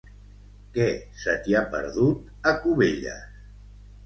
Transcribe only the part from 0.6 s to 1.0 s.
Què